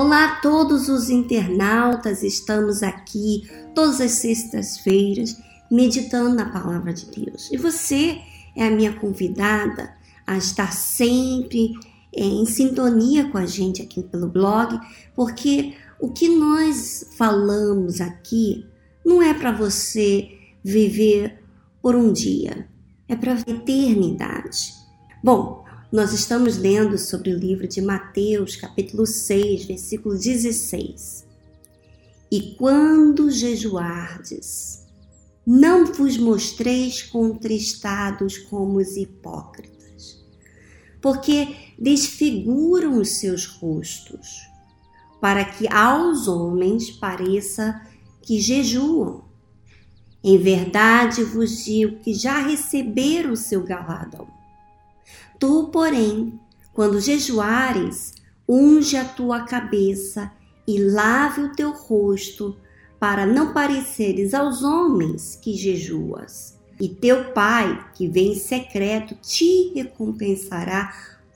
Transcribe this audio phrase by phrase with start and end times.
[0.00, 5.36] Olá a todos os internautas, estamos aqui todas as sextas-feiras
[5.68, 7.50] meditando na palavra de Deus.
[7.50, 8.16] E você
[8.54, 9.92] é a minha convidada
[10.24, 11.72] a estar sempre
[12.14, 14.78] é, em sintonia com a gente aqui pelo blog,
[15.16, 18.64] porque o que nós falamos aqui
[19.04, 20.30] não é para você
[20.62, 21.42] viver
[21.82, 22.68] por um dia,
[23.08, 24.74] é para a eternidade.
[25.24, 31.26] Bom, nós estamos lendo sobre o livro de Mateus, capítulo 6, versículo 16.
[32.30, 34.84] E quando jejuardes,
[35.46, 40.22] não vos mostreis contristados como os hipócritas,
[41.00, 44.46] porque desfiguram os seus rostos,
[45.22, 47.80] para que aos homens pareça
[48.20, 49.24] que jejuam.
[50.22, 54.37] Em verdade vos digo que já receberam o seu galardão.
[55.38, 56.38] Tu, porém,
[56.72, 58.14] quando jejuares,
[58.48, 60.30] unge a tua cabeça
[60.66, 62.56] e lave o teu rosto,
[62.98, 66.58] para não pareceres aos homens que jejuas.
[66.80, 70.92] E teu Pai, que vem em secreto, te recompensará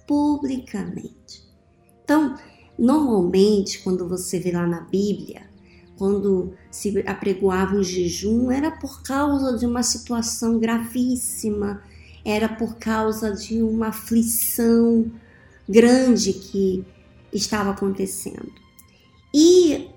[0.07, 1.43] publicamente.
[2.05, 2.37] Então,
[2.79, 5.43] normalmente, quando você vê lá na Bíblia,
[5.97, 11.83] quando se apregoava um jejum, era por causa de uma situação gravíssima,
[12.25, 15.11] era por causa de uma aflição
[15.69, 16.85] grande que
[17.33, 18.53] estava acontecendo.
[19.35, 19.89] E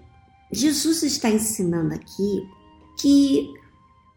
[0.51, 2.47] Jesus está ensinando aqui
[2.99, 3.53] que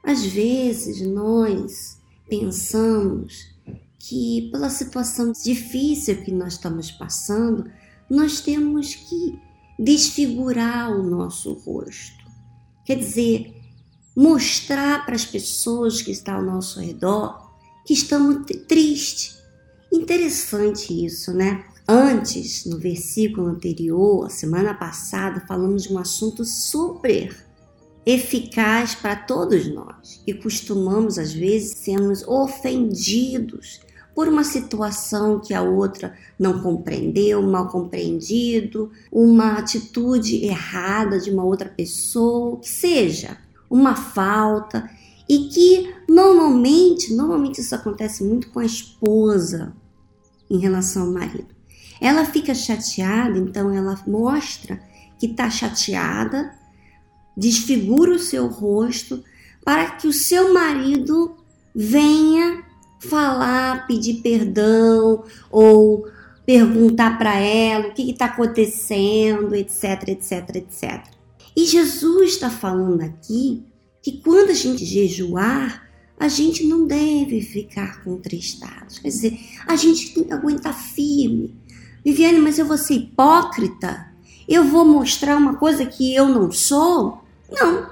[0.03, 1.99] às vezes nós
[2.29, 3.49] pensamos
[3.99, 7.71] que pela situação difícil que nós estamos passando,
[8.09, 9.39] nós temos que
[9.79, 12.25] desfigurar o nosso rosto.
[12.85, 13.55] Quer dizer,
[14.17, 17.48] mostrar para as pessoas que estão ao nosso redor
[17.89, 19.39] que estamos tristes.
[19.91, 21.65] Interessante isso, né?
[21.89, 27.35] Antes, no versículo anterior, a semana passada, falamos de um assunto super
[28.05, 33.81] eficaz para todos nós, que costumamos às vezes sermos ofendidos
[34.15, 41.43] por uma situação que a outra não compreendeu, mal compreendido, uma atitude errada de uma
[41.45, 43.39] outra pessoa, que seja
[43.71, 44.91] uma falta
[45.29, 45.95] e que
[46.59, 49.73] normalmente, normalmente isso acontece muito com a esposa
[50.51, 51.55] em relação ao marido.
[52.01, 54.81] Ela fica chateada, então ela mostra
[55.19, 56.53] que está chateada,
[57.37, 59.23] desfigura o seu rosto
[59.65, 61.37] para que o seu marido
[61.75, 62.65] venha
[63.01, 66.07] falar, pedir perdão ou
[66.45, 71.05] perguntar para ela o que está acontecendo, etc, etc, etc.
[71.57, 73.65] E Jesus está falando aqui
[74.03, 75.88] que quando a gente jejuar,
[76.19, 78.95] a gente não deve ficar contristado.
[79.01, 81.55] Quer dizer, a gente tem que aguentar firme.
[82.05, 84.09] Viviane, mas eu vou ser hipócrita?
[84.49, 87.23] Eu vou mostrar uma coisa que eu não sou?
[87.51, 87.91] Não.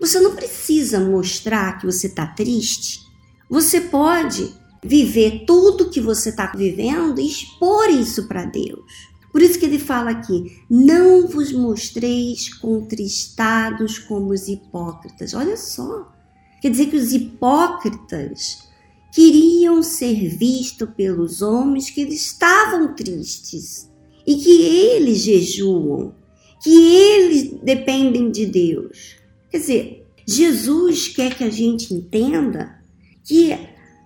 [0.00, 3.00] Você não precisa mostrar que você está triste.
[3.48, 9.10] Você pode viver tudo que você está vivendo e expor isso para Deus.
[9.30, 15.34] Por isso que ele fala aqui: não vos mostreis contristados como os hipócritas.
[15.34, 16.10] Olha só.
[16.60, 18.68] Quer dizer que os hipócritas
[19.12, 23.90] queriam ser vistos pelos homens que eles estavam tristes
[24.26, 26.14] e que eles jejuam,
[26.62, 29.16] que eles dependem de Deus.
[29.50, 32.78] Quer dizer, Jesus quer que a gente entenda
[33.24, 33.56] que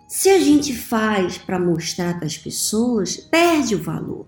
[0.09, 4.27] se a gente faz para mostrar para as pessoas, perde o valor.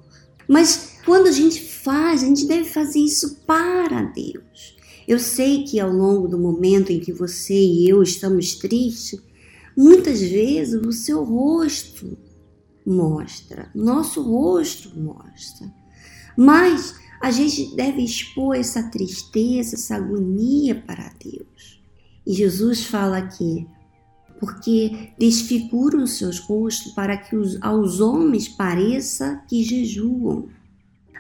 [0.49, 4.76] Mas quando a gente faz, a gente deve fazer isso para Deus.
[5.07, 9.21] Eu sei que ao longo do momento em que você e eu estamos tristes,
[9.77, 12.17] muitas vezes o seu rosto
[12.85, 15.73] mostra, nosso rosto mostra.
[16.37, 21.81] Mas a gente deve expor essa tristeza, essa agonia para Deus.
[22.27, 23.67] E Jesus fala aqui:
[24.39, 30.49] porque desfiguram os seus rostos para que os, aos homens pareça que jejuam.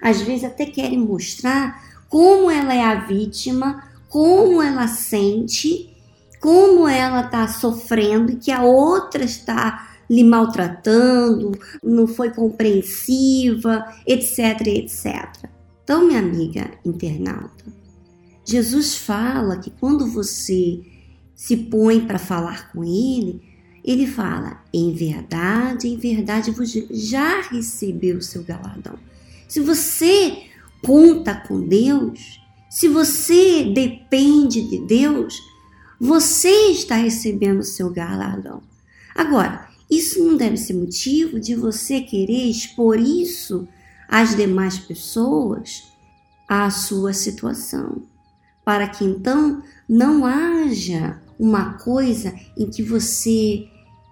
[0.03, 5.95] Às vezes até querem mostrar como ela é a vítima, como ela sente,
[6.41, 14.67] como ela está sofrendo e que a outra está lhe maltratando, não foi compreensiva, etc,
[14.67, 15.51] etc.
[15.83, 17.65] Então, minha amiga internauta,
[18.45, 20.81] Jesus fala que quando você
[21.35, 23.43] se põe para falar com ele,
[23.85, 28.99] ele fala: em verdade, em verdade, você já recebeu o seu galardão.
[29.49, 30.45] Se você
[30.83, 32.41] conta com Deus,
[32.71, 35.41] se você depende de Deus,
[35.99, 38.63] você está recebendo o seu galardão.
[39.15, 43.67] Agora, isso não deve ser motivo de você querer expor isso
[44.09, 45.85] às demais pessoas
[46.49, 48.03] à sua situação,
[48.65, 53.67] para que então não haja uma coisa em que você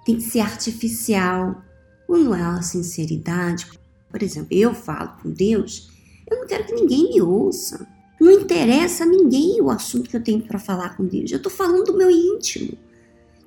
[0.05, 1.62] tem que ser artificial.
[2.06, 3.66] Quando há sinceridade,
[4.11, 5.90] por exemplo, eu falo com Deus,
[6.31, 7.87] eu não quero que ninguém me ouça.
[8.21, 11.31] Não interessa a ninguém o assunto que eu tenho para falar com Deus.
[11.31, 12.79] Eu estou falando do meu íntimo.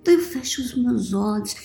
[0.02, 1.56] Então eu fecho os meus olhos,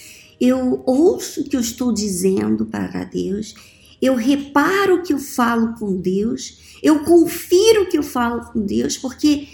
[0.41, 3.55] eu ouço o que eu estou dizendo para Deus,
[4.00, 8.64] eu reparo o que eu falo com Deus, eu confiro o que eu falo com
[8.64, 9.47] Deus, porque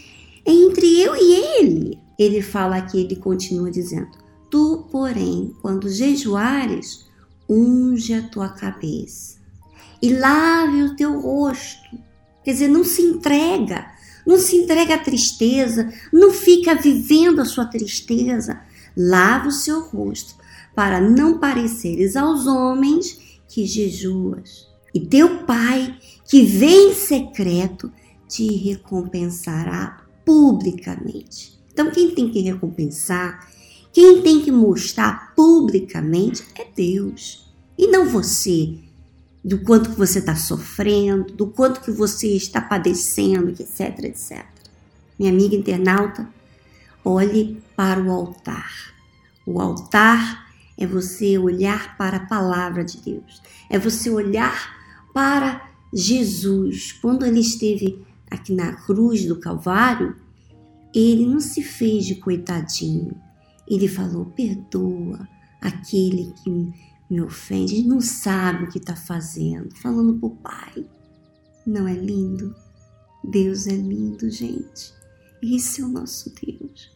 [0.45, 1.99] é entre eu e Ele.
[2.19, 4.11] Ele fala aqui, ele continua dizendo:
[4.51, 7.07] Tu, porém, quando jejuares,
[7.49, 9.39] unge a tua cabeça
[10.01, 11.99] e lave o teu rosto.
[12.45, 13.87] Quer dizer, não se entrega,
[14.27, 18.61] não se entrega à tristeza, não fica vivendo a sua tristeza.
[18.97, 20.35] Lava o seu rosto,
[20.75, 23.19] para não pareceres aos homens
[23.49, 24.69] que jejuas.
[24.95, 25.97] E teu Pai,
[26.27, 27.93] que vem em secreto,
[28.29, 31.59] te recompensará publicamente.
[31.73, 33.49] Então, quem tem que recompensar,
[33.93, 37.49] quem tem que mostrar publicamente é Deus,
[37.79, 38.75] e não você
[39.45, 44.45] do quanto que você está sofrendo, do quanto que você está padecendo, etc, etc.
[45.19, 46.29] Minha amiga internauta,
[47.05, 48.95] olhe para o altar.
[49.47, 50.47] O altar
[50.77, 54.77] é você olhar para a palavra de Deus, é você olhar
[55.15, 56.93] para Jesus.
[56.93, 60.17] Quando ele esteve aqui na cruz do Calvário,
[60.95, 63.17] ele não se fez de coitadinho.
[63.67, 65.29] Ele falou: perdoa
[65.61, 66.73] aquele que
[67.11, 70.87] me ofende, não sabe o que está fazendo, falando para o pai.
[71.67, 72.55] Não é lindo?
[73.25, 74.93] Deus é lindo, gente.
[75.43, 76.91] Esse é o nosso Deus.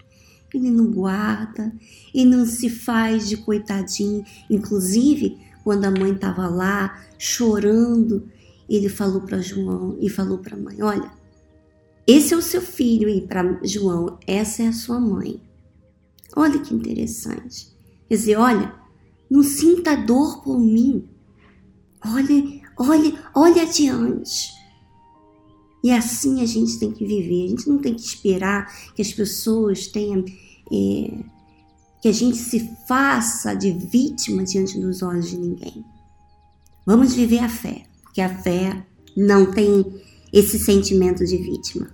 [0.53, 1.73] Ele não guarda,
[2.12, 4.25] e não se faz de coitadinho.
[4.50, 8.29] Inclusive, quando a mãe estava lá chorando,
[8.69, 11.11] ele falou para João e falou para a mãe: Olha,
[12.06, 15.41] esse é o seu filho, e para João, essa é a sua mãe.
[16.35, 17.69] Olha que interessante.
[18.09, 18.75] Quer dizer, olha,
[19.32, 21.08] não sinta dor por mim.
[22.05, 24.52] Olhe, olhe, olhe adiante.
[25.82, 27.46] E assim a gente tem que viver.
[27.46, 30.23] A gente não tem que esperar que as pessoas tenham.
[30.70, 31.25] É,
[32.02, 35.82] que a gente se faça de vítima diante dos olhos de ninguém.
[36.85, 38.85] Vamos viver a fé, porque a fé
[39.17, 39.85] não tem
[40.31, 41.90] esse sentimento de vítima.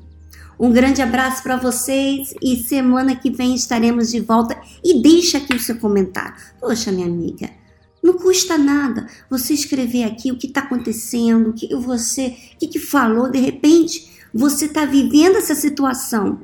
[0.58, 4.60] Um grande abraço para vocês e semana que vem estaremos de volta.
[4.82, 6.34] E deixa aqui o seu comentário.
[6.60, 7.48] Poxa, minha amiga,
[8.02, 12.66] não custa nada você escrever aqui o que está acontecendo, o que você, o que,
[12.66, 13.30] que falou.
[13.30, 16.40] De repente, você está vivendo essa situação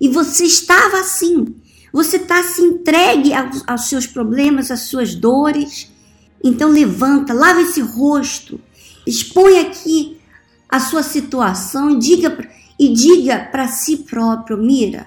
[0.00, 1.54] e você estava assim.
[1.92, 5.90] Você está se entregue aos, aos seus problemas, às suas dores.
[6.42, 8.58] Então levanta, lava esse rosto,
[9.06, 10.18] expõe aqui
[10.68, 12.30] a sua situação diga
[12.78, 15.06] e diga para si próprio: Mira,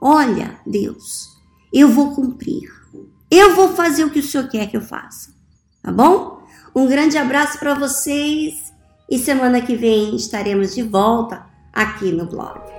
[0.00, 1.28] olha, Deus,
[1.72, 2.70] eu vou cumprir.
[3.30, 5.34] Eu vou fazer o que o Senhor quer que eu faça.
[5.82, 6.42] Tá bom?
[6.74, 8.54] Um grande abraço para vocês
[9.10, 12.78] e semana que vem estaremos de volta aqui no blog.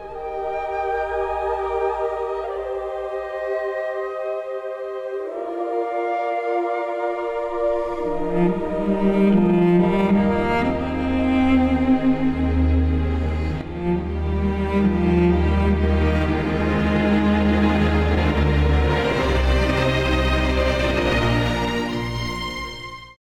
[9.00, 9.69] Música